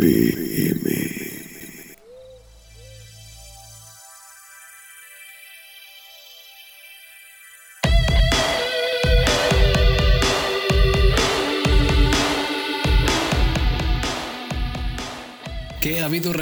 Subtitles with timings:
[0.00, 0.49] PM.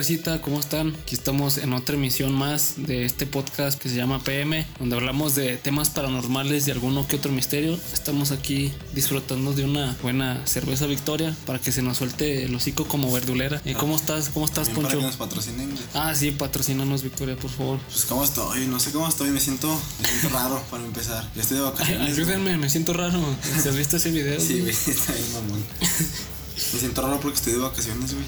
[0.09, 0.41] ¿Qué ha habido, Recita?
[0.41, 0.95] ¿Cómo están?
[1.03, 5.35] Aquí estamos en otra emisión más de este podcast que se llama PM, donde hablamos
[5.35, 7.79] de temas paranormales y alguno que otro misterio.
[7.93, 12.87] Estamos aquí disfrutando de una buena cerveza Victoria para que se nos suelte el hocico
[12.87, 13.61] como verdulera.
[13.67, 14.31] ¿Y cómo estás?
[14.31, 15.07] ¿Cómo estás, También para que Poncho?
[15.09, 15.75] nos patrocinen.
[15.93, 17.79] Ah, sí, patrocínanos, Victoria, por favor.
[17.93, 19.69] Pues cómo estoy, no sé cómo estoy, me siento,
[20.01, 21.31] me siento raro para empezar.
[21.35, 22.15] Ya estoy de vacaciones.
[22.15, 23.21] ayúdenme, me siento raro.
[23.63, 24.41] ¿Si has visto ese video?
[24.41, 25.63] Sí, güey, está bien mamón.
[26.73, 28.25] Me siento raro porque estoy de vacaciones, güey.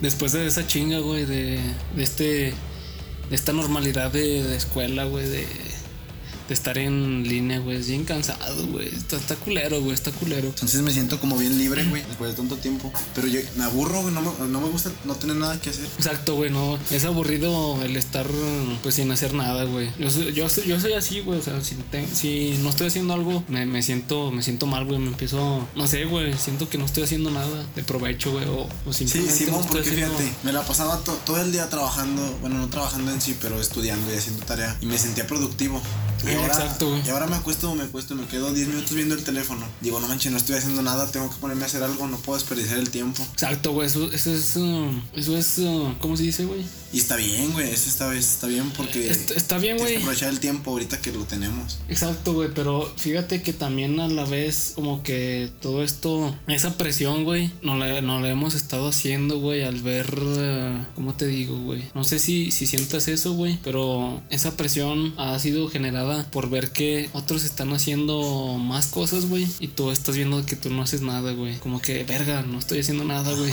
[0.00, 1.58] Después de esa chinga, güey, de,
[1.96, 2.54] de este.
[3.28, 5.46] De esta normalidad de, de escuela, güey, de,
[6.50, 7.76] de estar en línea, güey.
[7.76, 8.88] Es bien cansado, güey.
[8.88, 10.48] Está, está culero, güey, está culero.
[10.48, 12.92] Entonces me siento como bien libre, güey, después de tanto tiempo.
[13.14, 15.84] Pero yo me aburro, güey, no me, no me gusta no tener nada que hacer.
[15.96, 16.76] Exacto, güey, no.
[16.90, 18.26] Es aburrido el estar,
[18.82, 19.90] pues, sin hacer nada, güey.
[20.00, 21.38] Yo, soy- yo, yo soy así, güey.
[21.38, 24.84] O sea, si, te- si no estoy haciendo algo, me, me siento me siento mal,
[24.86, 24.98] güey.
[24.98, 26.36] Me empiezo, no sé, güey.
[26.36, 28.46] Siento que no estoy haciendo nada de provecho, güey.
[28.46, 31.40] O, o Sí, simplemente sí, no no, porque haciendo- fíjate, me la pasaba to- todo
[31.40, 34.76] el día trabajando, bueno, no trabajando en sí, pero estudiando y haciendo tarea.
[34.80, 35.80] Y me sentía productivo.
[36.24, 37.02] Y ahora, exacto, güey.
[37.06, 39.66] y ahora me acuesto, me acuesto, me quedo 10 minutos viendo el teléfono.
[39.80, 42.38] Digo, no manches, no estoy haciendo nada, tengo que ponerme a hacer algo, no puedo
[42.38, 43.22] desperdiciar el tiempo.
[43.32, 43.86] Exacto, güey.
[43.86, 44.56] Eso, eso es.
[44.56, 45.58] uh, eso es.
[45.58, 46.64] uh, ¿Cómo se dice, güey?
[46.92, 49.96] Y está bien, güey, eso vez está bien porque Está, está bien, güey.
[49.96, 51.78] aprovechar el tiempo ahorita que lo tenemos.
[51.88, 57.22] Exacto, güey, pero fíjate que también a la vez como que todo esto, esa presión,
[57.22, 61.56] güey, no la, no la hemos estado haciendo, güey, al ver, eh, ¿cómo te digo,
[61.60, 61.84] güey?
[61.94, 66.70] No sé si, si sientas eso, güey, pero esa presión ha sido generada por ver
[66.72, 71.02] que otros están haciendo más cosas, güey, y tú estás viendo que tú no haces
[71.02, 71.58] nada, güey.
[71.58, 73.52] Como que, verga, no estoy haciendo nada, güey.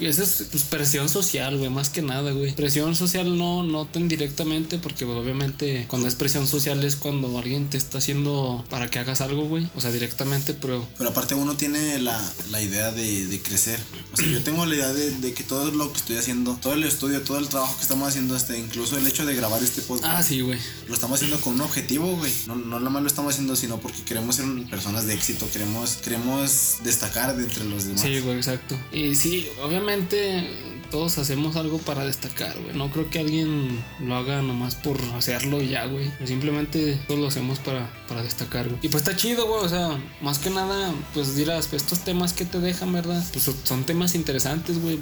[0.00, 2.52] Esa es pues, presión social, güey, más que nada, güey.
[2.54, 7.38] Presión social no, no tan directamente, porque pues, obviamente cuando es presión social es cuando
[7.38, 9.68] alguien te está haciendo para que hagas algo, güey.
[9.76, 12.20] O sea, directamente, pero Pero aparte uno tiene la,
[12.50, 13.78] la idea de, de crecer.
[14.12, 16.74] O sea, yo tengo la idea de, de que todo lo que estoy haciendo, todo
[16.74, 19.82] el estudio, todo el trabajo que estamos haciendo, hasta incluso el hecho de grabar este
[19.82, 20.58] podcast, Ah, sí, güey.
[20.88, 22.32] lo estamos haciendo con un objetivo, güey.
[22.46, 25.96] No, no nada más lo estamos haciendo, sino porque queremos ser personas de éxito, queremos,
[25.96, 28.02] queremos destacar de entre los demás.
[28.02, 28.78] Sí, güey, exacto.
[28.92, 32.76] Y sí, obviamente todos hacemos algo para destacar, güey.
[32.76, 36.08] No creo que alguien lo haga nomás por hacerlo ya, güey.
[36.24, 38.78] Simplemente todos lo hacemos para, para destacar, güey.
[38.80, 39.64] Y pues está chido, güey.
[39.64, 43.24] O sea, más que nada, pues dirás, pues, estos temas que te dejan, ¿verdad?
[43.32, 45.00] Pues son- temas interesantes, güey.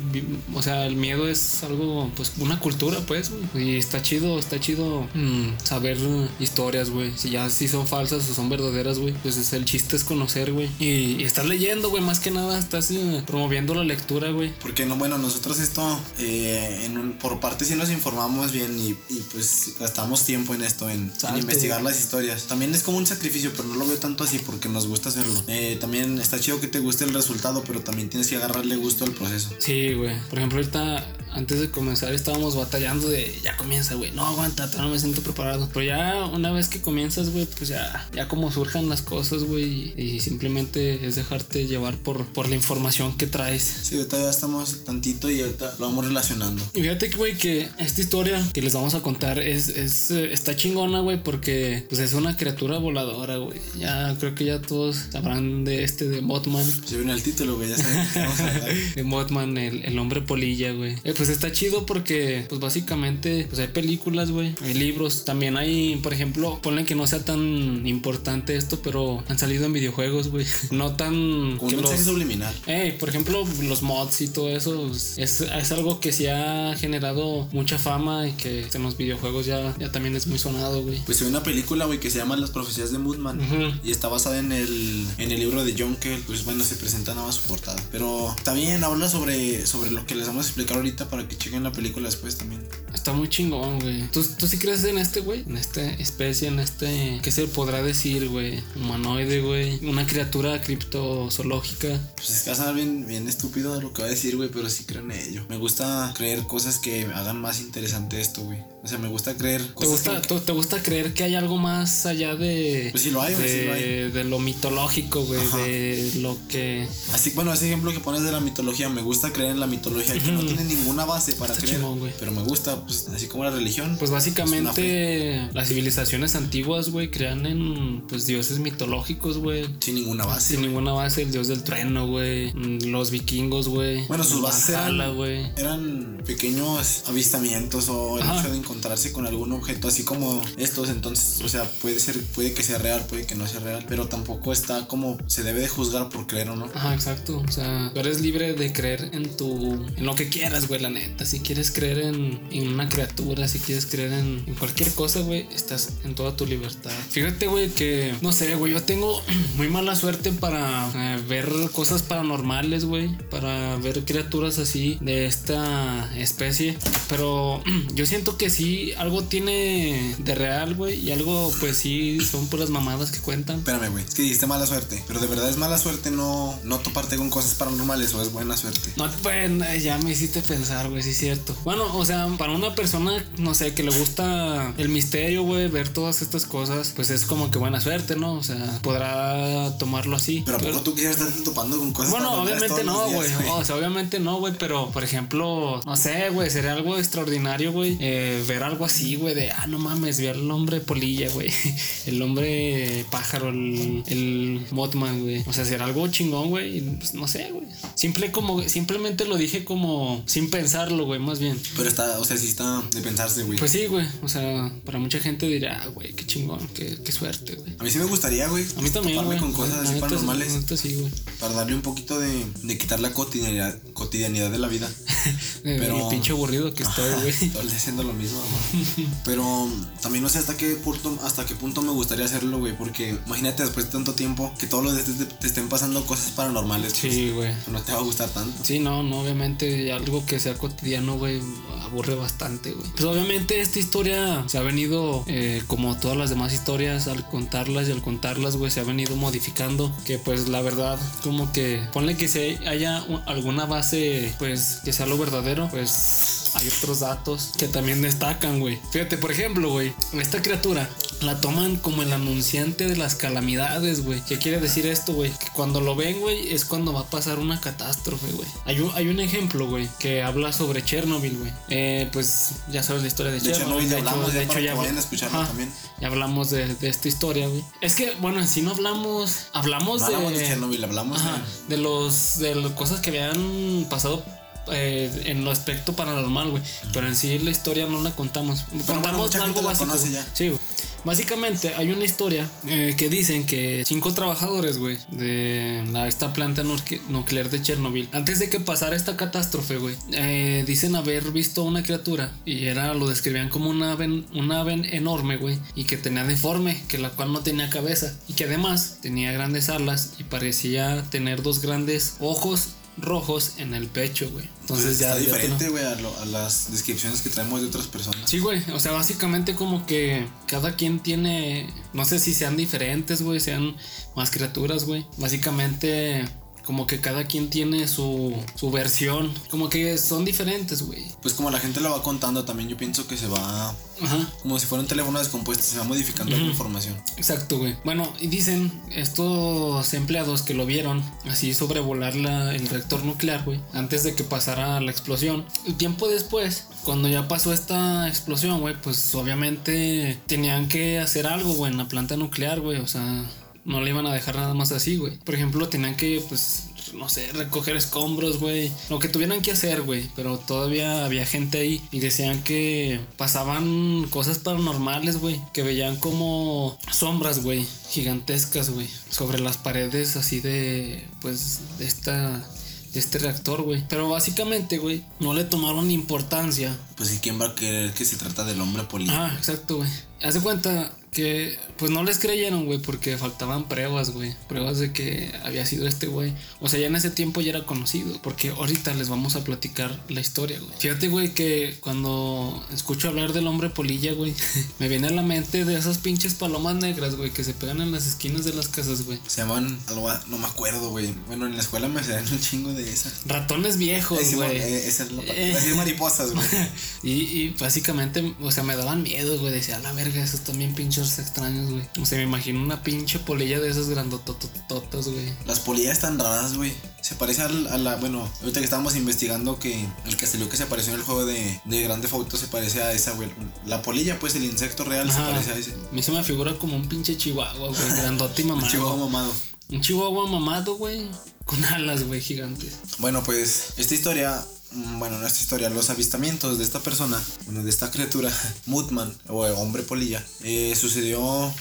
[0.55, 3.73] O sea, el miedo es algo, pues, una cultura, pues, güey.
[3.73, 5.99] Y está chido, está chido mm, saber
[6.41, 7.13] historias, güey.
[7.19, 9.13] Si ya si son falsas o son verdaderas, güey.
[9.23, 10.71] Pues es, el chiste es conocer, güey.
[10.81, 12.03] Y, y estar leyendo, güey.
[12.03, 14.55] Más que nada, estás eh, promoviendo la lectura, güey.
[14.63, 15.82] Porque no, bueno, nosotros esto,
[16.19, 20.63] eh, en un- por parte sí nos informamos bien y, y, pues gastamos tiempo en
[20.63, 22.45] esto, en, investigar las historias.
[22.45, 25.43] También es como un sacrificio, pero no lo veo tanto así porque nos gusta hacerlo.
[25.49, 29.05] Eh, también está chido que te guste el resultado, pero también tienes que agarrarle gusto
[29.05, 29.51] al proceso.
[29.59, 30.19] Sí, güey.
[30.31, 34.11] Por ejemplo, ahorita, antes de comenzar, estábamos batallando de ya comienza, güey.
[34.13, 35.69] No aguanta, no me siento preparado.
[35.73, 39.93] Pero ya una vez que comienzas, güey, pues ya, ya como surjan las cosas, güey.
[39.97, 43.63] Y, y simplemente es dejarte llevar por, por la información que traes.
[43.83, 46.63] Sí, ahorita ya estamos tantito y ahorita lo vamos relacionando.
[46.75, 50.57] Y fíjate güey, que esta historia que les vamos a contar es, es eh, está
[50.57, 53.61] chingona, güey, porque pues es una criatura voladora, güey.
[53.79, 56.65] Ya creo que ya todos sabrán de este de Mothman.
[56.87, 60.97] Se viene el título, güey, ya saben de Mothman, el, el hombre polilla, güey.
[61.05, 64.55] Eh, pues está chido porque, pues básicamente, pues hay películas, güey.
[64.63, 65.25] Hay libros.
[65.25, 69.73] También hay, por ejemplo, ponle que no sea tan importante esto, pero han salido en
[69.73, 70.47] videojuegos, güey.
[70.71, 71.59] No tan...
[71.59, 72.55] Como que un mensaje subliminal.
[72.67, 76.75] Ey, por ejemplo, los mods y todo eso pues, es, es algo que sí ha
[76.77, 81.01] generado mucha fama y que en los videojuegos ya, ya también es muy sonado, güey.
[81.05, 83.41] Pues hay una película, güey, que se llama Las profecías de Moodman.
[83.85, 86.21] Y está basada en el, en el libro de John Kell.
[86.27, 87.83] Pues bueno, se presenta nada más su portada.
[87.91, 91.63] Pero también habla sobre, sobre lo que les vamos a explicar ahorita para que chequen
[91.63, 92.63] la película después también.
[92.95, 94.09] Está muy chingón, güey.
[94.11, 95.41] ¿Tú, tú sí crees en este, güey?
[95.41, 97.21] En esta especie, en este...
[97.23, 98.63] ¿Qué se podrá decir, güey?
[98.77, 99.85] Humanoide, güey.
[99.87, 102.01] Una criatura criptozoológica.
[102.17, 104.69] Pues es que va a bien, bien estúpido lo que va a decir, güey, pero
[104.69, 105.42] sí creo en ello.
[105.49, 108.59] Me gusta creer cosas que hagan más interesante esto, güey.
[108.85, 111.37] O sea, me gusta creer ¿Te cosas gusta, que- tú- ¿Te gusta creer que hay
[111.37, 112.89] algo más allá de...
[112.91, 114.11] Pues sí lo hay, güey, de, sí lo hay.
[114.11, 115.41] de lo mitológico, güey.
[115.65, 116.89] De lo que...
[117.13, 120.15] Así, bueno, ese ejemplo que pones de la mitología, me gusta creer en la mitología,
[120.15, 121.79] que no tiene ninguna base para Está creer.
[121.81, 122.13] chingón, güey.
[122.19, 123.95] pero me gusta, pues así como la religión.
[124.01, 129.67] Pues básicamente las civilizaciones antiguas, güey, crean en pues dioses mitológicos, güey.
[129.81, 130.55] sin ninguna base.
[130.55, 132.53] Sin ninguna base, el dios del trueno, güey.
[132.53, 134.05] mm, Los vikingos, güey.
[134.09, 134.97] Bueno, sus bases eran,
[135.41, 135.53] güey.
[135.57, 138.41] eran pequeños avistamientos o el Ajá.
[138.41, 140.89] hecho de encontrarse con algún objeto así como estos.
[140.89, 144.07] Entonces, o sea, puede ser, puede que sea real, puede que no sea real, pero
[144.09, 146.71] tampoco está como se debe de juzgar por creer o no.
[146.75, 147.43] Ajá, exacto.
[147.47, 149.87] O sea, tú eres libre de creer en tu.
[149.97, 151.25] en lo que quieras, güey, la neta.
[151.25, 155.47] Si quieres creer en, en una criatura, si quieres creer en, en cualquier cosa, güey,
[155.55, 156.91] estás en toda tu libertad.
[157.11, 158.15] Fíjate, güey, que.
[158.21, 159.21] No sé, güey, yo tengo
[159.57, 163.17] muy mala suerte para eh, ver cosas paranormales, güey.
[163.31, 166.77] Para ver criaturas así de esta especie.
[167.09, 167.63] Pero
[167.95, 170.99] yo siento que sí, algo tiene de real, güey.
[170.99, 173.59] Y algo, pues sí, son puras mamadas que cuentan.
[173.59, 174.05] Espérame, güey.
[174.05, 175.03] Es que dijiste mala suerte.
[175.07, 178.57] Pero de verdad es mala suerte no, no toparte con cosas paranormales o es buena
[178.57, 178.93] suerte.
[178.97, 181.57] No, pues ya me hiciste pensar, güey, sí es cierto.
[181.65, 185.89] Bueno, o sea, para una persona, no sé, que le gusta el misterio, güey, ver
[185.89, 188.35] todas estas cosas, pues es como que buena suerte, ¿no?
[188.35, 190.43] O sea, podrá tomarlo así.
[190.45, 193.29] Pero ¿a Pero- poco tú quisieras estarte topando con cosas bueno, obviamente no, güey.
[193.51, 194.55] O sea, obviamente no, güey.
[194.59, 196.51] Pero, por ejemplo, no sé, güey.
[196.51, 197.97] Sería algo extraordinario, güey.
[198.01, 199.35] eh, ver algo así, güey.
[199.35, 201.51] De, ah, no mames, ver al hombre polilla, güey.
[202.07, 205.45] El hombre pájaro, el, el Mothman, güey.
[205.47, 206.81] O sea, sería algo chingón, güey.
[206.81, 207.67] Pues no sé, güey.
[207.95, 211.59] Simple como, simplemente lo dije como sin pensarlo, güey, más bien.
[211.77, 213.59] Pero está, o sea, sí está de pensarse, güey.
[213.59, 214.07] Pues sí, güey.
[214.23, 217.75] O sea, para mucha gente dirá, ah, güey, qué chingón, qué, qué suerte, güey.
[217.79, 218.65] a mí sí me gustaría, güey.
[218.77, 219.39] A mí también, toparme güey.
[219.41, 220.53] con cosas La así neta, paranormales.
[220.53, 221.13] la neta sí, güey.
[221.39, 224.91] Para darle un poquito de, de quitar la cotidianidad, cotidianidad de la vida.
[225.63, 227.33] Pero- Lo pinche aburrido que estoy, güey.
[227.67, 229.09] Día haciendo lo mismo, amor.
[229.25, 229.69] Pero
[230.01, 232.77] también no sé hasta qué punto, hasta qué punto me gustaría hacerlo, güey.
[232.77, 236.31] Porque imagínate después de tanto tiempo que todos los días te, te estén pasando cosas
[236.33, 236.93] paranormales.
[236.93, 237.53] Sí, güey.
[237.55, 238.65] pues, no te va a gustar tanto.
[238.65, 241.41] Sí, no, no, obviamente algo que sea cotidiano, güey,
[241.83, 242.91] aburre bastante, güey.
[242.93, 247.89] Pues obviamente esta historia se ha venido, eh, como todas las demás historias, al contarlas
[247.89, 249.95] y al contarlas, güey, se ha venido modificando.
[250.05, 255.07] Que pues la verdad, como que ponle que si haya alguna base, pues que sea
[255.07, 258.79] lo verdadero, pues hay otros datos que también destacan, güey.
[258.91, 260.89] Fíjate, por ejemplo, güey, esta criatura
[261.23, 264.21] la toman como el anunciante de las calamidades, güey.
[264.23, 265.31] ¿Qué quiere decir esto, güey?
[265.31, 268.47] Que cuando lo ven, güey, es cuando va a pasar una catástrofe, güey.
[268.67, 271.53] Hay un, hay un ejemplo, güey, que habla sobre Chernobyl, güey.
[271.71, 274.75] Eh, pues ya sabes la historia de, De Chernobyl ya hablamos, ya para que habla-
[274.83, 275.73] vayan a escucharlo también.
[276.01, 277.65] Ya hablamos de, de esta historia, güey.
[277.81, 279.47] Es que, bueno, en sí no hablamos.
[279.55, 280.15] Hablamos No de.
[280.17, 281.77] hablamos de Chernobyl, hablamos Ajá, de.
[281.77, 284.23] de los de las cosas que habían pasado
[284.71, 286.63] eh, en lo aspecto paranormal, güey.
[286.93, 288.65] Pero en sí la historia no la contamos.
[288.71, 289.93] bueno, contamos mucha algo básico.
[290.35, 290.61] Sí, güey.
[291.05, 296.63] Básicamente hay una historia eh, que dicen que cinco trabajadores, güey, de la- esta planta
[296.63, 301.83] nuclear de Chernobyl, antes de que pasara esta catástrofe, güey, eh, dicen haber visto una
[301.83, 306.23] criatura y era lo describían como una ave, una ave enorme, güey, y que tenía
[306.23, 311.03] deforme, que la cual no tenía cabeza y que además tenía grandes alas y parecía
[311.11, 314.49] tener dos grandes ojos rojos en el pecho, güey.
[314.61, 317.87] Entonces Pues ya está diferente, güey, a, lo- a las descripciones que traemos de otras
[317.87, 318.29] personas.
[318.31, 318.63] Sí, güey.
[318.73, 321.69] O sea, básicamente como que cada quien tiene.
[321.93, 323.41] No sé si sean diferentes, güey.
[323.41, 323.77] Sean
[324.15, 325.07] más criaturas, güey.
[325.17, 326.25] Básicamente.
[326.65, 329.33] Como que cada quien tiene su, su versión.
[329.51, 331.05] Como que son diferentes, güey.
[331.21, 333.75] Pues como la gente lo va contando, también yo pienso que se va.
[334.01, 334.29] Ajá.
[334.43, 336.95] Como si fuera un teléfono descompuesto, se va modificando la información.
[337.17, 337.77] Exacto, güey.
[337.85, 343.61] Bueno, y dicen estos empleados que lo vieron así sobrevolar la- el reactor nuclear, güey,
[343.73, 345.45] antes de que pasara la explosión.
[345.67, 351.53] Y tiempo después, cuando ya pasó esta explosión, güey, pues obviamente tenían que hacer algo,
[351.55, 352.79] güey, en la planta nuclear, güey.
[352.81, 353.25] O sea,
[353.65, 355.17] no le iban a dejar nada más así, güey.
[355.19, 356.65] Por ejemplo, tenían que, pues,
[356.95, 358.73] no sé, recoger escombros, güey.
[358.91, 360.11] Lo que tuvieran que hacer, güey.
[360.17, 365.41] Pero todavía había gente ahí y decían que pasaban cosas paranormales, güey.
[365.53, 367.67] Que veían como sombras, güey.
[367.91, 368.89] Gigantescas, güey.
[369.11, 372.45] Sobre las paredes así de, pues, de esta...
[372.93, 373.83] De este reactor, güey.
[373.89, 378.17] Pero básicamente, güey, no le tomaron importancia Pues sí, ¿quién va a querer que se
[378.17, 379.17] trata del hombre político?
[379.19, 379.89] Ah, exacto, güey.
[380.21, 384.35] Haz de cuenta que pues no les creyeron, güey, porque faltaban pruebas, güey.
[384.49, 386.33] Pruebas de que había sido este güey.
[386.61, 388.19] O sea, ya en ese tiempo ya era conocido.
[388.23, 390.73] Porque ahorita les vamos a platicar la historia, güey.
[390.79, 394.33] Fíjate, güey, que cuando escucho hablar del hombre polilla, güey,
[394.79, 397.93] me viene a la mente de esas pinches palomas negras, güey, que se pegan en
[397.93, 399.19] las esquinas de las casas, güey.
[399.27, 401.13] Se llaman algo, no me acuerdo, güey.
[401.27, 403.21] Bueno, en la escuela me hacían un chingo de esas.
[403.27, 404.57] Ratones viejos, Eh, güey.
[404.57, 406.47] eh, esa es mariposas, güey.
[407.03, 409.53] Y, y básicamente, o sea, me daban miedo, güey.
[409.53, 411.83] Decía, a la verga, esos también pinches extraños, güey.
[412.01, 415.33] O sea, me imagino una pinche polilla de esas grandototototas, güey.
[415.47, 416.73] Las polillas están raras, güey.
[417.01, 417.97] Se parece al- a la.
[417.97, 421.61] Bueno, ahorita que estábamos investigando que el salió que se apareció en el juego de,
[421.65, 423.29] de Grande Auto se parece a esa, güey.
[423.67, 425.31] La polilla, pues el insecto real se Ajá.
[425.31, 425.73] parece a ese.
[425.73, 427.91] A mí se me figura como un pinche chihuahua, güey.
[427.97, 428.67] Grandote y mamado.
[428.67, 429.33] Un chihuahua mamado.
[429.71, 431.09] Un chihuahua mamado, güey.
[431.45, 432.75] Con alas, güey, gigantes.
[432.99, 434.45] Bueno, pues esta historia,
[434.75, 438.31] bueno, no esta historia, los avistamientos de esta persona, bueno, de esta criatura,
[438.67, 441.53] Mutman, o hombre polilla, eh, sucedió.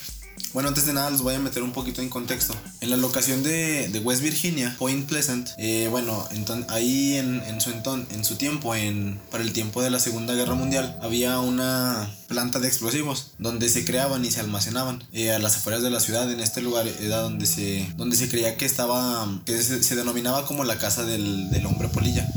[0.54, 2.54] Bueno, antes de nada los voy a meter un poquito en contexto.
[2.82, 6.28] En la locación de, West Virginia, Point Pleasant, eh, bueno,
[6.68, 8.74] ahí en, su enton- en su tiempo,
[9.30, 13.86] para el tiempo de la Segunda Guerra Mundial, había una planta de explosivos donde se
[13.86, 16.30] creaban y se almacenaban eh, a las afueras de la ciudad.
[16.30, 21.06] En este lugar era donde se, creía que estaba, que se, denominaba como la casa
[21.06, 22.28] del hombre polilla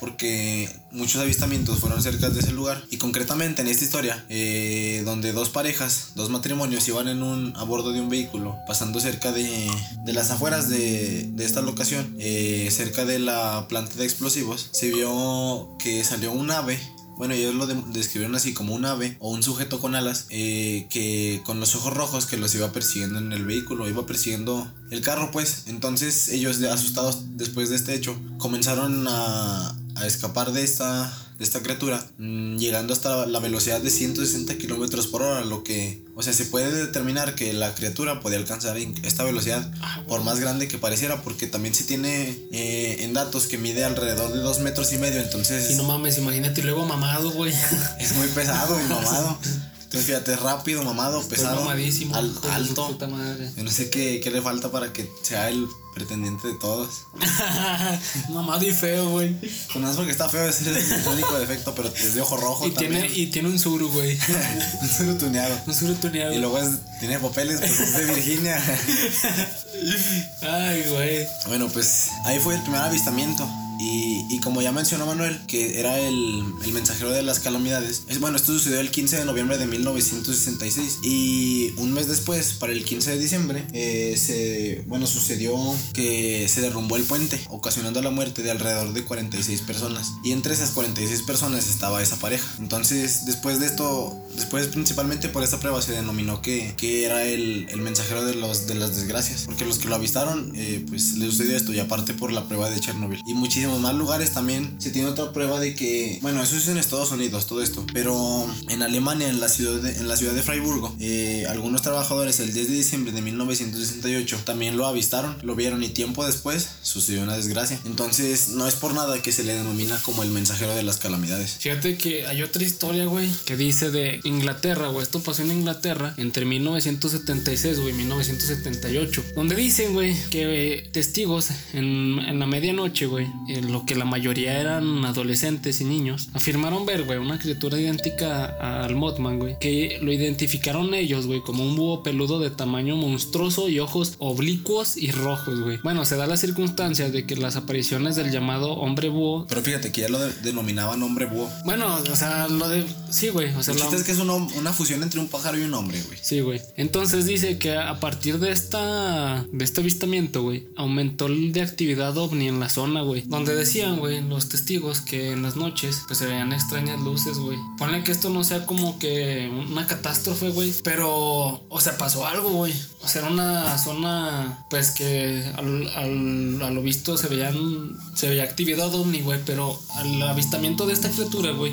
[0.00, 5.32] porque muchos avistamientos fueron cerca de ese lugar y concretamente en esta historia eh, donde
[5.32, 9.70] dos parejas, dos matrimonios iban en un a bordo de un vehículo pasando cerca de,
[10.04, 14.90] de las afueras de, de esta locación eh, cerca de la planta de explosivos se
[14.90, 16.80] vio que salió un ave
[17.16, 20.86] bueno, ellos lo de- describieron así como un ave o un sujeto con alas eh,
[20.88, 25.02] que con los ojos rojos que los iba persiguiendo en el vehículo, iba persiguiendo el
[25.02, 25.64] carro pues.
[25.66, 31.60] Entonces ellos asustados después de este hecho comenzaron a, a escapar de esta, de esta
[31.60, 36.32] criatura, mm, llegando hasta la velocidad de 160 kilómetros por hora, lo que, o sea,
[36.32, 40.78] se puede determinar que la criatura podía alcanzar esta velocidad Ah, por más grande que
[40.78, 44.98] pareciera, porque también se tiene eh, en datos que mide alrededor de 2 metros y
[44.98, 45.70] medio, entonces...
[45.70, 47.52] Y no mames, imagínate y luego mamado, güey.
[47.98, 49.38] Es muy pesado y mamado.
[49.92, 52.14] Entonces, fíjate, rápido, mamado, Estoy pesado, mamadísimo.
[52.14, 52.86] al- alto.
[52.86, 53.50] puta madre.
[53.56, 55.66] Yo no sé qué, qué le falta para que sea el
[55.96, 57.06] pretendiente de todos.
[58.28, 59.34] mamado y feo, güey.
[59.72, 62.68] Con más porque está feo, ese es el único defecto, pero es de ojo rojo
[62.68, 63.02] Y también.
[63.02, 64.16] tiene, y tiene un suru, güey.
[64.80, 65.58] Un suru tuneado.
[65.66, 66.32] un suru tuneado.
[66.34, 68.62] Y luego es- tiene papeles, pues es de Virginia.
[70.42, 71.26] Ay, güey.
[71.48, 73.48] Bueno, pues ahí fue el primer avistamiento.
[73.80, 78.04] Y, como ya mencionó Manuel, que era el, mensajero de las calamidades.
[78.08, 80.98] Es, bueno, esto sucedió el 15 de noviembre de 1966.
[81.02, 85.56] Y un mes después, para el 15 de diciembre, eh, se, bueno, sucedió
[85.94, 90.12] que se derrumbó el puente, ocasionando la muerte de alrededor de 46 personas.
[90.22, 92.46] Y entre esas 46 personas estaba esa pareja.
[92.58, 97.66] Entonces, después de esto, después principalmente por esta prueba se denominó que, que era el,
[97.76, 99.44] mensajero de, los, de las desgracias.
[99.46, 101.72] Porque los que lo avistaron, eh, pues le sucedió esto.
[101.72, 103.22] Y aparte por la prueba de Chernobyl.
[103.26, 103.34] Y
[103.70, 107.10] muchísimos más lugares también se tiene otra prueba de que, bueno, eso es en Estados
[107.12, 107.84] Unidos, todo esto.
[107.92, 112.40] Pero en Alemania, en la ciudad de, en la ciudad de Freiburgo, eh, algunos trabajadores
[112.40, 117.22] el 10 de diciembre de 1968 también lo avistaron, lo vieron y tiempo después sucedió
[117.22, 117.78] una desgracia.
[117.84, 121.56] Entonces no es por nada que se le denomina como el mensajero de las calamidades.
[121.60, 125.02] Fíjate que hay otra historia, güey, que dice de Inglaterra, güey.
[125.02, 129.24] Esto pasó en Inglaterra entre 1976, güey, y 1978.
[129.34, 133.26] Donde dicen, güey, que eh, testigos en, en la medianoche, güey,
[133.62, 138.46] lo que la mayoría eran adolescentes y niños, afirmaron ver, güey, una criatura idéntica
[138.84, 143.68] al Mothman, güey, que lo identificaron ellos, güey, como un búho peludo de tamaño monstruoso
[143.68, 145.78] y ojos oblicuos y rojos, güey.
[145.82, 149.92] Bueno, se da la circunstancia de que las apariciones del llamado hombre búho Pero fíjate
[149.92, 151.48] que ya lo de- denominaban hombre búho.
[151.64, 152.84] bueno, o sea, lo de.
[153.10, 153.54] Sí, güey.
[153.54, 156.00] O sea, es que es un hom- una fusión entre un pájaro y un hombre,
[156.06, 156.18] güey.
[156.22, 156.60] Sí, güey.
[156.76, 159.44] Entonces dice que a partir de esta.
[159.52, 163.22] de este avistamiento, güey, aumentó el de actividad ovni en la zona, güey.
[163.26, 167.58] Donde decían, güey, los testigos que en las noches pues se veían extrañas luces, güey.
[167.78, 170.72] Ponle que esto no sea como que una catástrofe, güey.
[170.84, 172.74] Pero, o sea, pasó algo, güey.
[173.02, 177.98] O sea, era una zona, pues que al, a lo visto se veían.
[178.14, 179.40] se veía actividad ovni, güey.
[179.46, 181.72] Pero al avistamiento de esta criatura, güey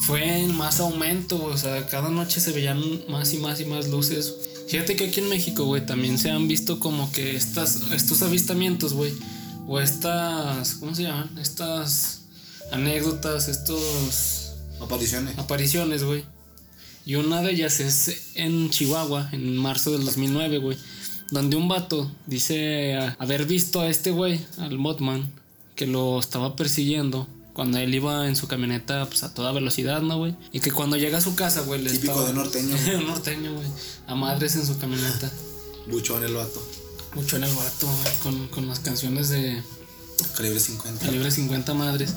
[0.00, 3.88] fue en más aumento, o sea, cada noche se veían más y más y más
[3.88, 4.34] luces.
[4.68, 8.94] Fíjate que aquí en México, güey, también se han visto como que estas, estos avistamientos,
[8.94, 9.12] güey,
[9.66, 11.36] o estas, ¿cómo se llaman?
[11.38, 12.22] Estas
[12.72, 15.38] anécdotas, estos Apariciones.
[15.38, 16.24] apariciones, güey.
[17.06, 20.78] Y una de ellas es en Chihuahua, en marzo del 2009, güey.
[21.30, 25.30] Donde un vato dice haber visto a este güey, al Mothman,
[25.74, 30.18] que lo estaba persiguiendo cuando él iba en su camioneta pues, a toda velocidad, ¿no,
[30.18, 30.34] güey?
[30.52, 32.76] Y que cuando llega a su casa, güey, le Típico estaba- de norteño.
[33.06, 33.66] Norteño, güey.
[34.06, 35.30] A madres en su camioneta.
[35.88, 36.62] Buchón el vato.
[37.14, 37.88] Mucho en el vato,
[38.22, 39.62] con, con las canciones de
[40.36, 41.04] Calibre 50.
[41.04, 42.14] Calibre 50 madres.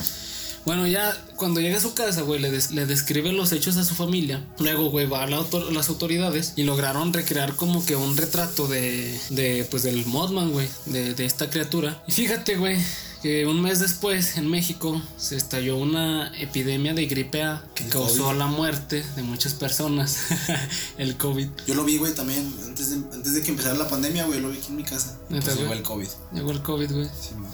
[0.67, 3.85] Bueno, ya cuando llega a su casa, güey, le, des- le describe los hechos a
[3.85, 4.43] su familia.
[4.59, 8.67] Luego, güey, va a la autor- las autoridades y lograron recrear como que un retrato
[8.67, 12.03] de, de pues, del Mothman, güey, de, de esta criatura.
[12.05, 12.77] Y fíjate, güey,
[13.21, 17.89] que un mes después en México se estalló una epidemia de gripe A que El
[17.89, 18.37] causó COVID.
[18.37, 20.17] la muerte de muchas personas.
[20.97, 21.47] el COVID.
[21.65, 22.53] Yo lo vi, güey, también.
[22.67, 25.17] Antes de, antes de que empezara la pandemia, güey, lo vi aquí en mi casa.
[25.29, 26.09] ¿Neta, Pues llegó el COVID.
[26.33, 27.05] Llegó el COVID, güey.
[27.07, 27.51] Sí, man.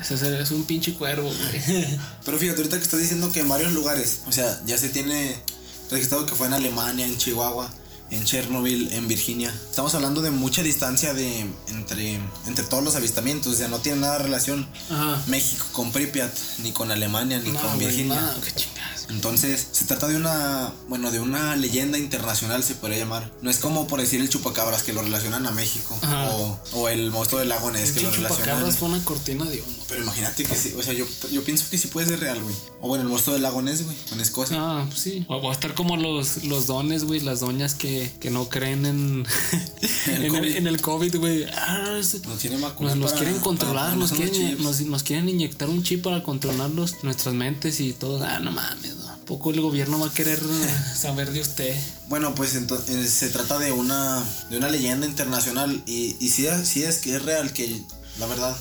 [0.00, 1.98] Es- es un pinche cuervo, güey.
[2.24, 5.36] Pero fíjate, ahorita que estás diciendo que en varios lugares, o sea, ya se tiene
[5.90, 7.72] registrado que fue en Alemania, en Chihuahua,
[8.10, 9.52] en Chernobyl, en Virginia.
[9.70, 14.00] Estamos hablando de mucha distancia de entre, entre todos los avistamientos, o sea, no tiene
[14.00, 15.22] nada de relación Ajá.
[15.26, 18.20] México con Pripyat, ni con Alemania, ni No, con Virginia.
[18.20, 19.06] no, qué chingadas.
[19.10, 23.32] Entonces, se trata de una, bueno, de una leyenda internacional, se podría llamar.
[23.40, 25.98] No es como por decir el chupacabras que lo relacionan a México,
[26.30, 28.44] o, o el monstruo del lago Ness que lo relacionan.
[28.44, 29.84] chupacabras fue una cortina de humo.
[29.88, 32.54] Pero imagínate que sí, o sea, yo, yo pienso que sí puede ser real, güey.
[32.82, 34.58] O bueno, el monstruo del lago Ness, güey, con Escocia.
[34.60, 35.24] Ah, pues sí.
[35.28, 38.86] O va a estar como los, los dones, güey, las doñas que, que no creen
[38.86, 39.26] en,
[40.06, 40.56] El en, el, COVID.
[40.56, 41.44] en el COVID, güey.
[41.54, 46.22] Ah, nos, nos para- quieren controlar, nos quieren, nos, nos quieren inyectar un chip para
[46.22, 48.22] controlarlos, nuestras mentes y todo.
[48.24, 49.08] Ah, no mames, ¿no?
[49.08, 51.76] ¿A poco el gobierno va a querer eh, saber de usted?
[52.08, 56.82] Bueno, pues entonces se trata de una, de una leyenda internacional y, y sí, sí
[56.84, 57.82] es que es real, que
[58.18, 58.56] la verdad,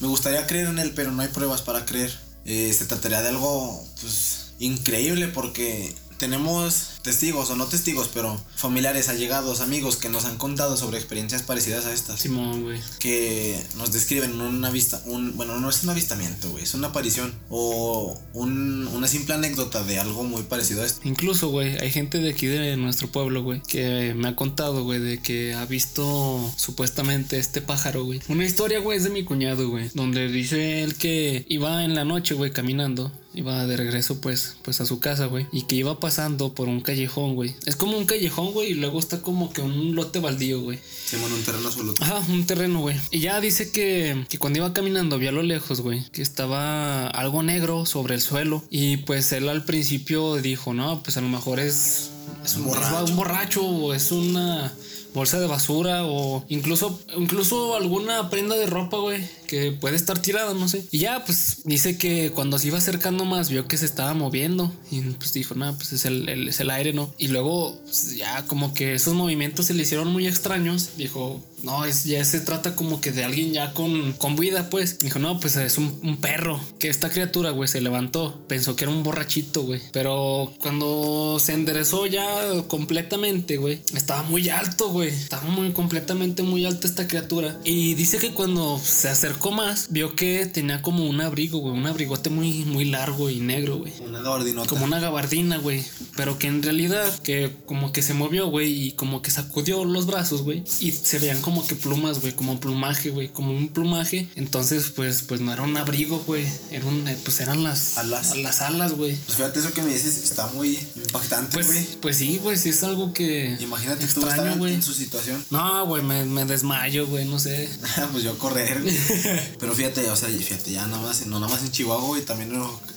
[0.00, 2.16] me gustaría creer en él, pero no hay pruebas para creer.
[2.44, 9.08] Eh, se trataría de algo, pues, increíble porque tenemos testigos, o no testigos, pero familiares,
[9.08, 12.20] allegados, amigos que nos han contado sobre experiencias parecidas a estas.
[12.20, 12.80] Simón, güey.
[12.98, 17.32] que nos describen una vista, un, bueno, no es un avistamiento, güey, es una aparición
[17.48, 21.00] o un- una simple anécdota de algo muy parecido a esto.
[21.04, 25.00] Incluso, güey, hay gente de aquí de nuestro pueblo, güey, que me ha contado, güey,
[25.00, 28.20] de que ha visto supuestamente este pájaro, güey.
[28.28, 32.04] Una historia, güey, es de mi cuñado, güey, donde dice él que iba en la
[32.04, 33.10] noche, güey, caminando.
[33.32, 35.46] Iba de regreso, pues, pues a su casa, güey.
[35.52, 37.54] Y que iba pasando por un callejón, güey.
[37.66, 38.72] Es como un callejón, güey.
[38.72, 40.78] Y luego está como que un lote baldío, güey.
[41.06, 42.02] Se llama un terreno absoluto.
[42.02, 42.96] Ajá, un terreno, güey.
[43.10, 47.06] Y ya dice que, que cuando iba caminando, vio a lo lejos, güey, que estaba
[47.06, 48.64] algo negro sobre el suelo.
[48.70, 52.10] Y pues él al principio dijo, no, pues a lo mejor es,
[52.44, 53.04] es un, Borracho.
[53.04, 54.72] es un borracho o es una
[55.14, 60.54] bolsa de basura o incluso, incluso alguna prenda de ropa, güey, que puede estar tirada,
[60.54, 60.84] no sé.
[60.92, 64.72] Y ya, pues dice que cuando se iba acercando más, vio que se estaba moviendo
[64.92, 67.12] y pues dijo, no, pues es el, el- es el aire, ¿no?
[67.18, 70.90] Y luego pues, ya como que esos movimientos se le hicieron muy extraños.
[70.96, 75.00] Dijo, no, es, ya se trata como que de alguien ya con, con vida, pues.
[75.00, 76.60] Dijo, no, pues es un, un perro.
[76.78, 78.40] Que esta criatura, güey, se levantó.
[78.46, 79.80] Pensó que era un borrachito, güey.
[79.92, 82.24] Pero cuando se enderezó ya
[82.68, 85.08] completamente, güey, estaba muy alto, güey.
[85.08, 87.58] Estaba muy completamente muy alta esta criatura.
[87.64, 91.74] Y dice que cuando se acercó más, vio que tenía como un abrigo, güey.
[91.74, 93.92] Un abrigote muy, muy largo y negro, güey.
[94.00, 94.68] Una gabardinota.
[94.68, 95.82] Como una gabardina, güey.
[96.16, 100.04] Pero que en realidad, que como que se movió, güey, y como que sacudió los
[100.06, 100.62] brazos, güey.
[100.80, 104.28] Y se veían como que plumas, güey, como plumaje, güey, como un plumaje.
[104.36, 106.44] Entonces, pues, pues no era un abrigo, güey.
[106.70, 108.36] Era un, eh, pues eran las Alas.
[108.36, 109.16] Las alas, güey.
[109.16, 111.86] Pues fíjate eso que me dices, está muy impactante, Pues, güey.
[112.00, 113.56] pues sí, güey, sí es algo que.
[113.60, 114.74] Imagínate extraño, güey.
[114.74, 115.42] en su situación.
[115.50, 117.68] No, güey, me, me desmayo, güey, no sé.
[118.12, 118.96] pues yo correr, güey.
[119.60, 122.52] Pero fíjate, o sea, fíjate, ya nada más, no nada más en Chihuahua, güey, también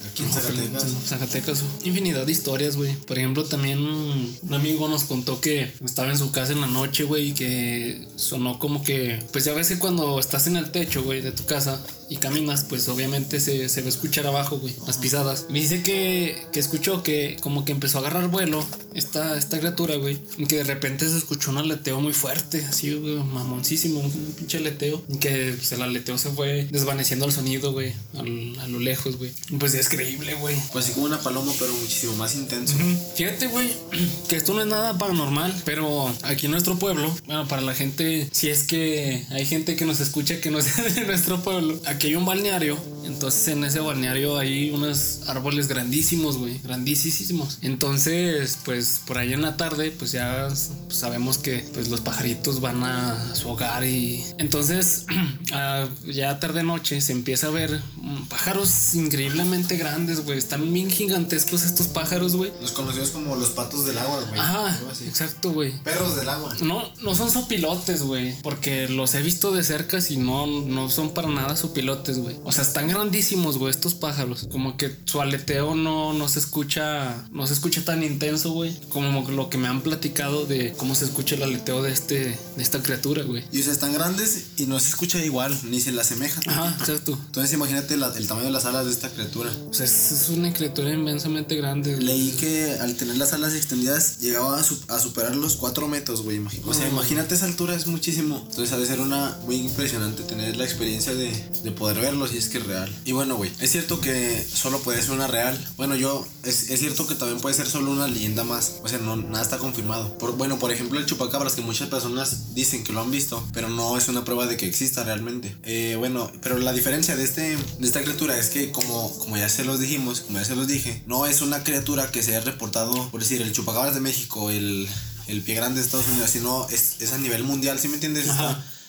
[0.10, 0.84] aquí en Zacatecas.
[0.84, 2.96] En Zacatecas, infinidad de historias, güey.
[2.96, 7.04] Por ejemplo, también un amigo nos contó que estaba en su casa en la noche,
[7.04, 11.04] güey, y que sonó como que, pues ya ves que cuando estás en el techo,
[11.04, 14.74] güey, de tu casa y caminas, pues obviamente se, se va a escuchar abajo, güey,
[14.88, 15.46] las pisadas.
[15.50, 18.64] Me dice que, que escuchó que como que empezó a agarrar vuelo
[18.94, 22.94] esta, esta criatura, güey, y que de repente se escuchó un aleteo muy fuerte, así,
[22.94, 27.72] güey, mamoncísimo, un pinche aleteo, y que pues, el aleteo se fue desvaneciendo el sonido,
[27.72, 29.32] güey, al- a lo lejos, güey.
[29.60, 30.56] Pues es creíble, güey.
[30.72, 32.76] Pues así como una paloma, pero muchísimo más intenso.
[33.16, 33.70] Fíjate, güey,
[34.30, 38.28] que esto no es nada paranormal, pero aquí en nuestro pueblo, bueno, para la gente,
[38.32, 42.03] si es que hay gente que nos escucha que no sea de nuestro pueblo, aquí
[42.08, 47.60] hay un balneario, entonces en ese balneario hay unos árboles grandísimos, güey, grandísimos.
[47.62, 50.50] Entonces, pues por ahí en la tarde, pues ya
[50.90, 55.06] sabemos que pues los pajaritos van a su hogar y entonces
[55.54, 57.82] ah, ya tarde noche se empieza a ver
[58.30, 62.52] pájaros increíblemente grandes, güey, están bien gigantescos estos pájaros, güey.
[62.62, 64.40] Los conocidos como los patos del agua, güey.
[64.40, 65.72] Ajá, exacto, güey.
[65.84, 66.56] Perros del agua.
[66.62, 68.36] No, no son sopilotes, güey.
[68.42, 72.36] Porque los he visto de cerca y no, no son para nada sopilotes, güey.
[72.44, 74.48] O sea, están grandísimos, güey, estos pájaros.
[74.52, 77.28] Como que su aleteo no, no se escucha.
[77.32, 78.78] No se escucha tan intenso, güey.
[78.90, 82.38] Como lo que me han platicado de cómo se escucha el aleteo de este.
[82.56, 83.44] de esta criatura, güey.
[83.52, 86.42] Y o sea, están grandes y no se escucha igual, ni se le asemeja.
[86.48, 87.18] Ajá, exacto.
[87.26, 89.52] Entonces imagínate la- el tamaño de las alas de esta criatura.
[89.70, 91.94] O sea, es, es una criatura inmensamente grande.
[91.96, 92.06] güey.
[92.06, 96.22] Leí que al tener las alas extendidas llegaba a, su- a superar los 4 metros,
[96.22, 96.40] güey.
[96.66, 98.44] O sea, imagínate esa altura, es muchísimo.
[98.50, 101.32] Entonces ha de ser una muy impresionante tener la experiencia de,
[101.64, 102.94] de poder verlo si es que es real.
[103.06, 105.58] Y bueno, güey, es cierto que solo puede ser una real.
[105.78, 108.78] Bueno, yo, es, es cierto que también puede ser solo una leyenda más.
[108.84, 110.18] O sea, no, nada está confirmado.
[110.18, 113.70] Por, bueno, por ejemplo, el chupacabras, que muchas personas dicen que lo han visto, pero
[113.70, 115.56] no es una prueba de que exista realmente.
[115.64, 119.50] Eh, bueno, pero la diferencia de, este, de esta criatura es que, como, como ya
[119.50, 122.46] se los dijimos, como ya se los dije, no es una criatura que se haya
[122.46, 124.88] reportado, por decir, el chupacabras de México, el,
[125.28, 128.28] el pie grande de Estados Unidos, sino es, es a nivel mundial, ¿sí me entiendes?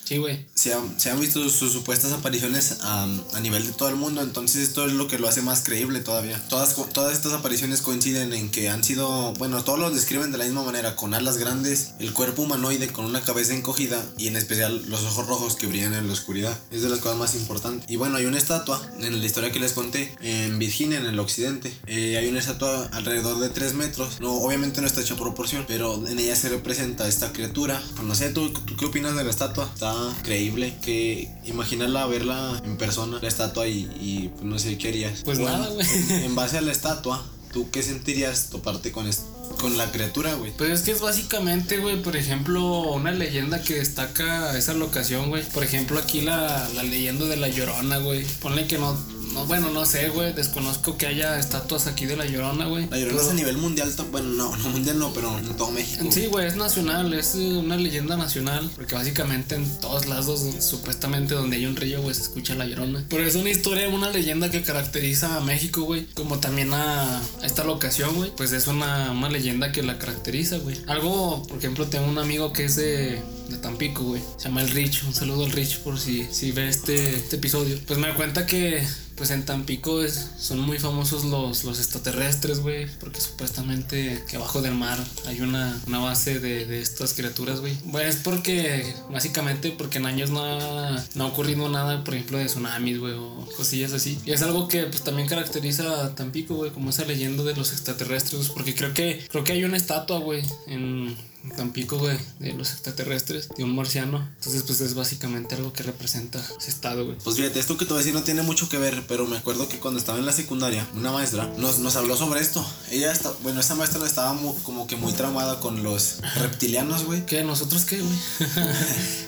[0.05, 0.45] Sí, güey.
[0.53, 3.07] Se, han, visto sus supuestas apariciones a,
[3.41, 6.39] nivel de todo el mundo, entonces esto es lo que lo hace más creíble todavía.
[6.47, 10.45] Todas, todas estas apariciones coinciden en que han sido, bueno, todos los describen de la
[10.45, 14.83] misma manera, con alas grandes, el cuerpo humanoide con una cabeza encogida y en especial
[14.87, 16.55] los ojos rojos que brillan en la oscuridad.
[16.69, 17.89] Es de las cosas más importantes.
[17.89, 21.19] Y bueno, hay una estatua en la historia que les conté, en Virginia, en el
[21.19, 21.75] occidente.
[21.87, 24.21] Eh, hay una estatua alrededor de 3 metros.
[24.21, 27.81] No, obviamente no está hecha proporción, pero en ella se representa esta criatura.
[28.03, 29.69] No sé, ¿tú, tú qué opinas de la estatua?
[29.73, 34.89] Está creíble que imaginarla, verla en persona, la estatua y, y, pues no sé qué
[34.89, 35.21] harías.
[35.23, 35.87] Pues Bueno, nada, güey.
[36.23, 39.23] En base a la estatua, ¿tú qué sentirías toparte con, est-
[39.59, 40.51] con la criatura, güey?
[40.57, 45.43] Pues es que es básicamente, güey, por ejemplo, una leyenda que destaca esa locación, güey.
[45.49, 48.23] Por ejemplo, aquí la, la leyenda de la Llorona, güey.
[48.41, 48.97] Ponle que no,
[49.35, 50.33] no, bueno, no sé, güey.
[50.33, 52.87] Desconozco que haya estatuas aquí de la Llorona, güey.
[52.89, 55.71] La llorona es Pero- a nivel mundial, bueno, no, no mundial no, pero en todo
[55.71, 56.05] México.
[56.09, 61.33] Sí, güey, es nacional, es eh, una leyenda nacional, porque básicamente en todos lados, supuestamente
[61.35, 63.03] donde hay un río, güey, se escucha la llorona.
[63.09, 67.45] Pero es una historia, una leyenda que caracteriza a México, güey, como también a, a
[67.45, 70.77] esta locación, güey, pues es una, una leyenda que la caracteriza, güey.
[70.87, 74.69] Algo, por ejemplo, tengo un amigo que es de, de Tampico, güey, se llama el
[74.69, 77.77] Rich, un saludo al Rich por si, si ve este, este episodio.
[77.85, 78.83] Pues me da cuenta que
[79.15, 84.61] pues en Tampico es- son muy famosos los, los extraterrestres, güey, porque supuestamente que abajo
[84.61, 87.77] del mar hay una, una base de, de estas criaturas, güey.
[87.85, 92.37] Bueno, es porque, básicamente, porque en años no ha, no ha ocurrido nada, por ejemplo,
[92.39, 94.19] de tsunamis, güey, o cosillas así.
[94.25, 97.71] Y es algo que, pues, también caracteriza a Tampico, güey, como esa leyenda de los
[97.71, 101.15] extraterrestres, porque creo que, creo que hay una estatua, güey, en
[101.55, 104.17] Tampico, güey, de los extraterrestres, de un marciano.
[104.37, 107.17] Entonces, pues, es básicamente algo que representa ese estado, güey.
[107.23, 109.37] Pues fíjate, esto que te voy a decir no tiene mucho que ver, pero me
[109.37, 112.65] acuerdo que cuando estaba en la secundaria, una maestra nos, nos habló sobre esto.
[112.91, 117.25] Ella está, bueno, esa maestra estaba mu- como que muy traumada con los reptilianos, güey.
[117.25, 117.43] ¿Qué?
[117.43, 118.17] ¿Nosotros qué, güey?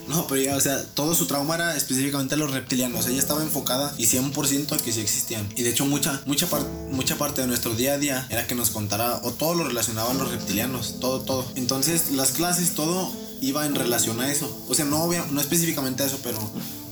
[0.08, 3.08] No, pero ella, o sea, todo su trauma era específicamente los reptilianos.
[3.08, 5.49] Ella estaba enfocada y 100% a que sí existían.
[5.58, 8.56] Y de hecho, mucha, mucha, par- mucha parte de nuestro día a día era que
[8.56, 11.01] nos contara o todo lo relacionaba a los reptilianos.
[11.01, 11.45] Todo, todo.
[11.56, 14.50] Entonces, las clases, todo iba en relación a eso.
[14.67, 16.39] O sea, no, obvia- no específicamente a eso, pero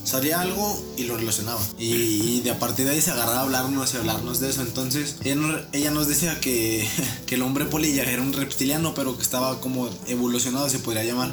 [0.04, 1.60] salía algo y lo relacionaba.
[1.78, 4.62] Y, y de a partir de ahí se agarraba a hablarnos y hablarnos de eso.
[4.62, 6.86] Entonces, ella, nos- ella nos decía que,
[7.26, 11.32] que el hombre polilla era un reptiliano, pero que estaba como evolucionado, se podría llamar.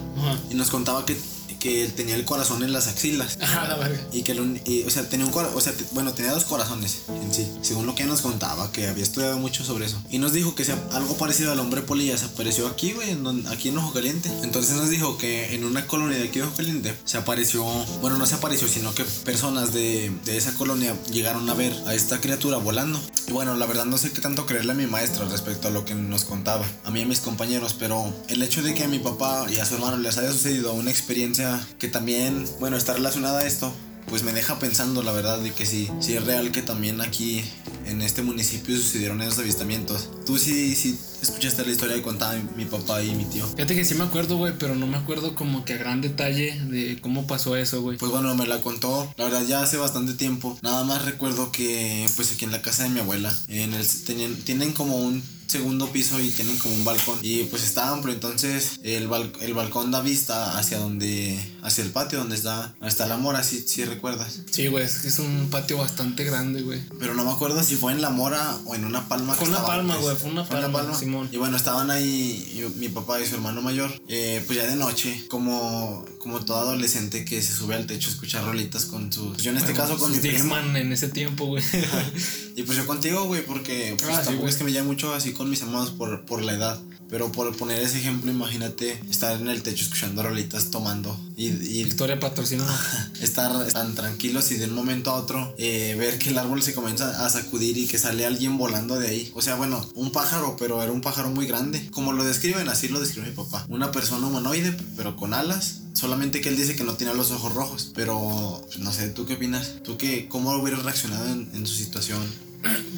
[0.49, 1.15] Y nos contaba que,
[1.63, 3.37] que él tenía el corazón en las axilas.
[3.41, 4.01] Ajá, la verga.
[4.11, 6.43] Y que, lo- y, o sea, tenía un cora- o sea, te- bueno, tenía dos
[6.43, 10.01] corazones en sí, según lo que nos contaba, que había estudiado mucho sobre eso.
[10.09, 13.47] Y nos dijo que se- algo parecido al hombre polilla se apareció aquí, güey, en
[13.47, 14.29] aquí en Ojo Caliente.
[14.43, 17.63] Entonces nos dijo que en una colonia de aquí de Ojo Caliente se apareció,
[18.01, 21.95] bueno, no se apareció, sino que personas de, de esa colonia llegaron a ver a
[21.95, 22.99] esta criatura volando.
[23.27, 25.85] Y bueno, la verdad no sé qué tanto creerle a mi maestra respecto a lo
[25.85, 28.87] que nos contaba, a mí y a mis compañeros, pero el hecho de que a
[28.89, 32.93] mi papá y a su hermano les haya sucedido una experiencia que también, bueno, está
[32.93, 33.73] relacionada a esto,
[34.07, 37.43] pues me deja pensando la verdad de que sí, sí es real que también aquí
[37.85, 40.09] en este municipio sucedieron esos avistamientos.
[40.25, 43.47] Tú sí, sí escuchaste la historia que contaba mi, papá y mi tío.
[43.47, 46.59] Fíjate que sí me acuerdo, güey, pero no me acuerdo como que a gran detalle
[46.65, 47.97] de cómo pasó eso, güey.
[47.97, 50.57] Pues bueno, me la contó, la verdad ya hace bastante tiempo.
[50.61, 54.35] Nada más recuerdo que pues aquí en la casa de mi abuela, en el, tenían,
[54.35, 57.17] tienen como un segundo piso y tienen como un balcón.
[57.21, 61.91] Y pues está amplio entonces el, bal- el balcón da vista hacia donde hacia el
[61.91, 65.47] patio donde está está la mora si, si recuerdas Sí, güey, es que es un
[65.49, 66.81] patio bastante grande, güey.
[66.99, 69.49] pero no me acuerdo si fue en la mora o en una palma que Fue
[69.49, 71.29] una palma, güey, fue una palma, Simón.
[71.31, 75.25] y bueno estaban ahí mi papá y su hermano mayor eh, pues ya de noche
[75.29, 79.51] como como todo adolescente que se sube al techo a escuchar rolitas con sus yo
[79.51, 81.63] en este caso con mi primo en ese tiempo, güey.
[82.55, 84.49] y pues yo contigo, güey, porque pues, Ah, sí, tampoco güey.
[84.51, 86.79] es que me llame mucho así con mis hermanos por, por la edad.
[87.09, 91.83] Pero por poner ese ejemplo, imagínate estar en el techo escuchando rolitas, tomando y, y
[91.83, 92.65] Victoria patrocina.
[93.21, 96.73] estar tan tranquilos y de un momento a otro eh, ver que el árbol se
[96.73, 99.31] comienza a sacudir y que sale alguien volando de ahí.
[99.35, 101.89] O sea, bueno, un pájaro, pero era un pájaro muy grande.
[101.91, 103.65] Como lo describen, así lo describe mi papá.
[103.69, 105.79] Una persona humanoide, pero con alas.
[105.93, 107.91] Solamente que él dice que no tiene los ojos rojos.
[107.93, 109.73] Pero, no sé, ¿tú qué opinas?
[109.83, 112.21] ¿Tú qué, cómo hubieras reaccionado en, en su situación?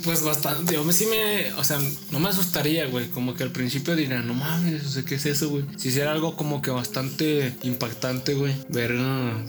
[0.04, 1.80] Pues bastante, yo me sí me, o sea,
[2.12, 5.26] no me asustaría, güey, como que al principio diría, no mames, o sea, ¿qué es
[5.26, 5.66] eso, güey?
[5.78, 8.94] Si hiciera algo como que bastante impactante, güey, ver,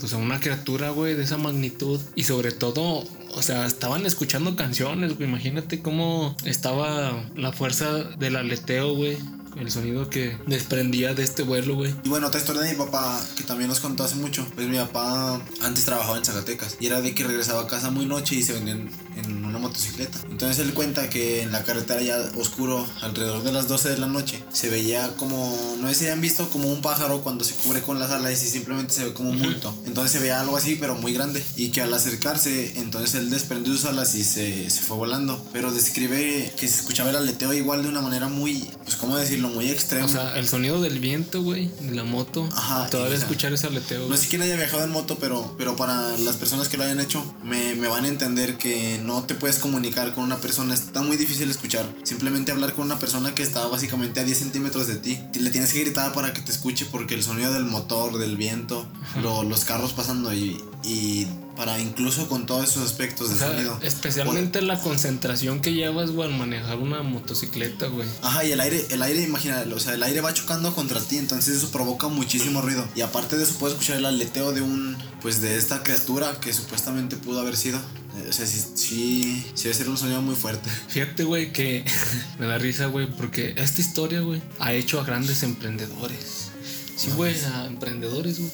[0.00, 4.56] pues, a una criatura, güey, de esa magnitud y sobre todo, o sea, estaban escuchando
[4.56, 5.28] canciones, güey.
[5.28, 9.18] Imagínate cómo estaba la fuerza del aleteo, güey
[9.56, 11.94] el sonido que desprendía de este vuelo, güey.
[12.04, 14.46] Y bueno, otra historia de mi papá que también nos contó hace mucho.
[14.54, 18.06] Pues mi papá antes trabajaba en Zacatecas y era de que regresaba a casa muy
[18.06, 20.18] noche y se venían en una motocicleta.
[20.30, 24.06] Entonces él cuenta que en la carretera ya oscuro, alrededor de las 12 de la
[24.06, 27.82] noche, se veía como, no sé si han visto como un pájaro cuando se cubre
[27.82, 29.74] con las alas y simplemente se ve como un bulto.
[29.86, 31.42] Entonces se veía algo así, pero muy grande.
[31.56, 35.42] Y que al acercarse, entonces él desprendió sus alas y se, se fue volando.
[35.52, 39.46] Pero describe que se escuchaba el aleteo igual de una manera muy, pues, ¿cómo decirlo?
[39.48, 40.06] muy extremo.
[40.06, 42.48] O sea, el sonido del viento, güey, de la moto.
[42.54, 42.88] Ajá.
[42.90, 44.08] Todavía escuchar ese aleteo.
[44.08, 47.00] No sé quién haya viajado en moto, pero, pero para las personas que lo hayan
[47.00, 50.74] hecho, me, me, van a entender que no te puedes comunicar con una persona.
[50.74, 51.86] Está muy difícil escuchar.
[52.02, 55.18] Simplemente hablar con una persona que está básicamente a 10 centímetros de ti.
[55.38, 58.86] Le tienes que gritar para que te escuche porque el sonido del motor, del viento,
[59.22, 63.78] los carros pasando y, y para incluso con todos esos aspectos de sonido.
[63.82, 68.06] Especialmente la concentración que llevas, güey, al manejar una motocicleta, güey.
[68.22, 71.16] Ajá, y el aire, el aire, imagínate, o sea, el aire va chocando contra ti,
[71.18, 72.86] entonces eso provoca muchísimo ruido.
[72.94, 76.52] Y aparte de eso puedes escuchar el aleteo de un, pues de esta criatura que
[76.52, 77.80] supuestamente pudo haber sido.
[78.28, 80.70] O sea, sí, sí, sí debe ser un sonido muy fuerte.
[80.88, 81.84] Fíjate, güey, que
[82.38, 86.50] me da risa, güey, porque esta historia, güey, ha hecho a grandes emprendedores.
[86.96, 88.50] Sí, güey, a emprendedores, güey.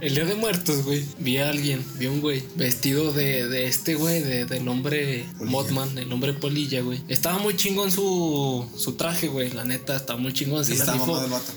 [0.00, 1.04] El día de muertos, güey.
[1.18, 5.26] Vi a alguien, vi a un güey vestido de, de este güey, de, del hombre
[5.40, 7.02] Mothman, el hombre polilla, güey.
[7.08, 9.50] Estaba muy chingón su, su traje, güey.
[9.50, 10.64] La neta, estaba muy chingón.
[10.64, 10.74] Se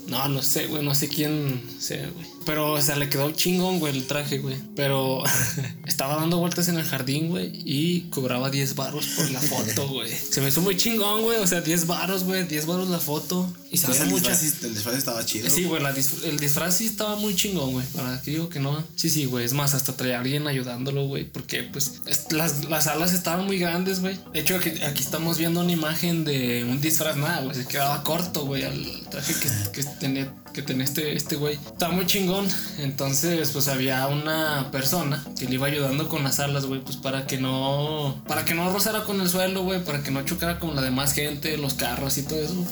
[0.08, 0.84] No, no sé, güey.
[0.84, 2.28] No sé quién sea, güey.
[2.46, 4.58] Pero, o sea, le quedó chingón, güey, el traje, güey.
[4.76, 5.24] Pero
[5.86, 7.52] estaba dando vueltas en el jardín, güey.
[7.66, 10.12] Y cobraba 10 baros por la foto, güey.
[10.12, 11.40] Se me hizo muy chingón, güey.
[11.40, 12.44] O sea, 10 baros, güey.
[12.46, 13.52] 10 baros la foto.
[13.72, 15.50] Y se el, disfraz, el disfraz estaba chido.
[15.50, 15.82] Sí, güey.
[16.26, 17.86] El disfraz sí estaba muy chingón, güey.
[17.88, 18.84] Para que digo que no.
[18.96, 19.46] Sí, sí, güey.
[19.46, 21.26] Es más, hasta traía a alguien ayudándolo, güey.
[21.26, 22.02] Porque, pues,
[22.32, 24.20] las, las alas estaban muy grandes, güey.
[24.34, 27.56] De hecho, aquí, aquí, estamos viendo una imagen de un disfraz, nada, güey.
[27.56, 31.56] Se quedaba corto, güey, al traje que, que tenía que tenía este, este güey.
[31.56, 32.48] Estaba muy chingón.
[32.78, 37.26] Entonces, pues había una persona que le iba ayudando con las alas, güey, pues para
[37.26, 38.22] que no.
[38.28, 41.14] Para que no rozara con el suelo, güey, para que no chocara con la demás
[41.14, 42.66] gente, los carros y todo eso.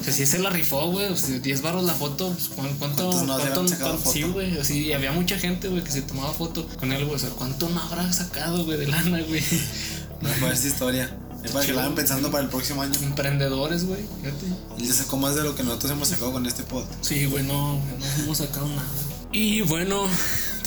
[0.00, 2.78] O sea, si se la rifó, güey, 10 barros la foto, pues ¿cuánto.
[2.78, 3.12] ¿Cuánto,
[4.12, 7.16] Sí, güey, así, y había mucha gente, güey, que se tomaba foto con él, güey.
[7.16, 9.42] O sea, ¿cuánto no habrá sacado, güey, de lana, güey?
[10.20, 11.16] No, esta historia.
[11.52, 12.92] Para que vayan pensando para el próximo año.
[13.00, 14.00] Emprendedores, güey.
[14.20, 14.46] Fíjate.
[14.78, 16.84] Él sacó más de lo que nosotros hemos sacado con este pod.
[17.00, 18.84] Sí, güey, no, no hemos sacado nada.
[19.32, 20.06] Y bueno,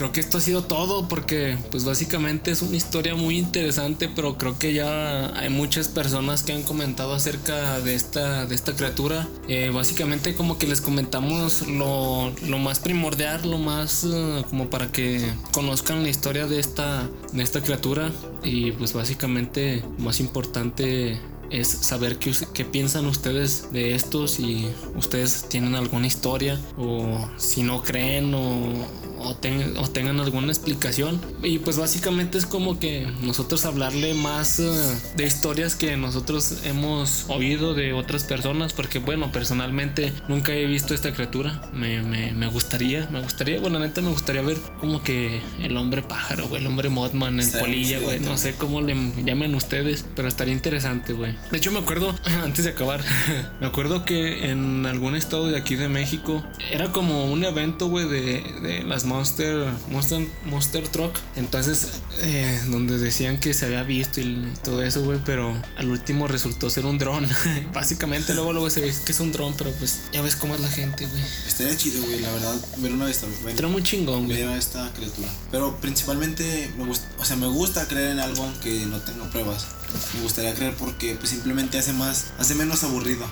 [0.02, 4.36] creo que esto ha sido todo porque pues básicamente es una historia muy interesante, pero
[4.36, 9.28] creo que ya hay muchas personas que han comentado acerca de esta, de esta criatura.
[9.48, 14.92] Eh, básicamente como que les comentamos lo, lo más primordial, lo más uh, como para
[14.92, 18.12] que conozcan la historia de esta, de esta criatura
[18.44, 25.48] y pues básicamente más importante es saber qué, qué, piensan ustedes de esto, si ustedes
[25.50, 28.88] tienen alguna historia o si no creen o,
[29.24, 31.20] o, tengan alguna explicación.
[31.44, 34.72] Y pues básicamente es como que nosotros hablarle más eh,
[35.16, 40.94] de historias que nosotros hemos oído de otras personas, porque bueno, personalmente nunca he visto
[40.94, 41.62] esta criatura.
[41.74, 46.02] Me, me, me gustaría, me gustaría, bueno, neta me gustaría ver como que el hombre
[46.02, 50.28] pájaro, güey, el hombre modman, el polilla, güey, no sé cómo le llamen ustedes, pero
[50.28, 51.36] estaría interesante, güey.
[51.52, 53.02] De hecho me acuerdo, antes de acabar,
[53.60, 58.08] me acuerdo que en algún estado de aquí de México era como un evento, güey,
[58.08, 61.14] de, de las Monster, Monster, Monster Truck.
[61.36, 61.90] Entonces,
[62.22, 66.70] eh, donde decían que se había visto y todo eso, güey, pero al último resultó
[66.70, 67.28] ser un dron.
[67.74, 70.62] Básicamente, luego, luego se ve que es un dron, pero pues ya ves cómo es
[70.62, 71.24] la gente, güey.
[71.48, 74.42] Estaría chido, güey, la verdad, ver una vez Estaría muy chingón, güey.
[74.42, 75.28] A esta criatura.
[75.52, 79.68] Pero principalmente, me gusta, o sea, me gusta creer en algo aunque no tengo pruebas.
[80.16, 83.26] Me gustaría creer porque pues, simplemente hace más, hace menos aburrido.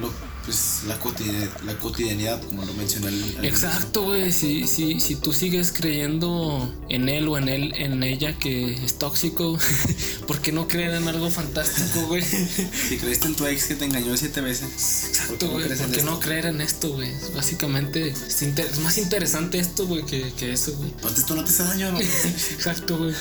[0.00, 0.12] Lo,
[0.44, 0.98] pues la,
[1.64, 4.32] la cotidianidad, como lo mencioné al, Exacto, güey.
[4.32, 8.98] Si, si, si tú sigues creyendo en él o en él, en ella que es
[8.98, 9.58] tóxico,
[10.26, 12.22] ¿por qué no creer en algo fantástico, güey?
[12.88, 15.06] si creíste en tu ex que te engañó siete veces.
[15.08, 15.68] Exacto, güey.
[15.68, 17.10] ¿Por qué no, creer en esto, güey?
[17.34, 20.92] Básicamente es, más interesante esto, güey, que, que, eso, güey.
[21.06, 22.00] Antes tú no te hace daño, ¿no?
[22.52, 23.14] Exacto, güey.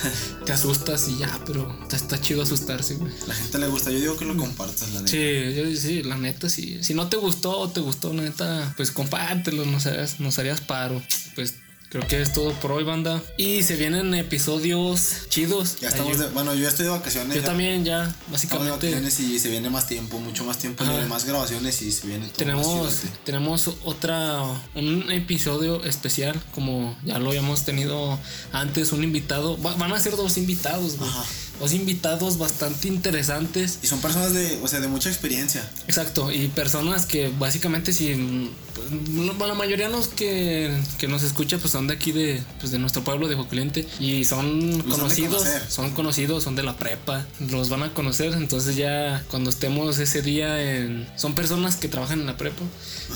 [0.45, 3.11] Te asustas y ya, pero está, chido asustarse, güey.
[3.27, 3.91] La gente le gusta.
[3.91, 5.11] Yo digo que lo compartas, la neta.
[5.11, 6.79] Sí, yo, sí, la neta, sí.
[6.81, 11.01] Si no te gustó o te gustó, neta, pues compártelo, nos harías, nos harías paro.
[11.35, 11.55] Pues
[11.89, 13.21] creo que es todo por hoy, banda.
[13.37, 15.77] Y se vienen episodios chidos.
[15.81, 17.35] Ya estamos de, bueno, yo estoy de vacaciones.
[17.35, 20.57] Yo ya también ya, Estamos de básicamente vacaciones y se viene más tiempo, mucho más
[20.59, 24.41] tiempo, viene más grabaciones y se viene todo tenemos, tenemos otra,
[24.75, 28.19] un episodio especial, como ya lo habíamos tenido
[28.51, 29.59] antes, un invitado.
[29.61, 31.09] Va- van a ser dos invitados, güey.
[31.09, 31.23] Ajá.
[31.59, 33.79] Dos invitados bastante interesantes.
[33.83, 35.67] Y son personas de, o sea, de mucha experiencia.
[35.87, 41.57] Exacto, y personas que básicamente si pues, la mayoría de los que, que nos escucha
[41.57, 45.43] pues son de aquí de, pues, de nuestro pueblo de Jocliente y son de conocidos,
[45.67, 50.21] son conocidos, son de la prepa, los van a conocer, entonces ya cuando estemos ese
[50.21, 52.63] día en son personas que trabajan en la prepa,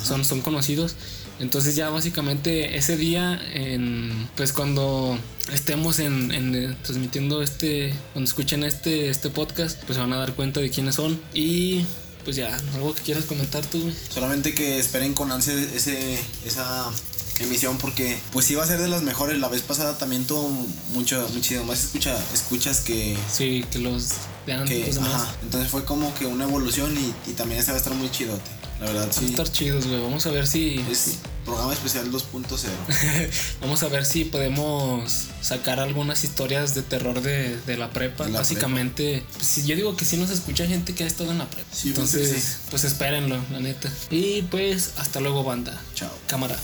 [0.02, 0.96] son son conocidos.
[1.40, 5.18] Entonces ya básicamente ese día, en, pues cuando
[5.52, 10.18] estemos en, en, eh, transmitiendo este, cuando escuchen este, este podcast, pues se van a
[10.18, 11.20] dar cuenta de quiénes son.
[11.32, 11.84] Y
[12.24, 13.92] pues ya, algo que quieras comentar tú.
[14.08, 16.90] Solamente que esperen con ansia ese, esa
[17.40, 19.38] emisión porque pues sí va a ser de las mejores.
[19.38, 20.48] La vez pasada también tuvo
[20.92, 23.16] mucho, muchísimo más escucha, escuchas que...
[23.30, 24.10] Sí, que los
[24.46, 25.34] vean que ajá.
[25.42, 28.50] Entonces fue como que una evolución y, y también esta va a estar muy chidote.
[28.80, 29.24] La verdad, Van a sí.
[29.26, 30.00] estar chidos, güey.
[30.02, 30.84] Vamos a ver si.
[30.90, 33.28] Es programa especial 2.0.
[33.60, 38.24] Vamos a ver si podemos sacar algunas historias de terror de, de la prepa.
[38.24, 41.30] De la Básicamente, pues, sí, yo digo que sí nos escucha gente que ha estado
[41.32, 41.68] en la prepa.
[41.72, 42.52] Sí, que Entonces, sí.
[42.70, 43.90] pues espérenlo, la neta.
[44.10, 45.80] Y pues, hasta luego, banda.
[45.94, 46.10] Chao.
[46.26, 46.58] Cámara.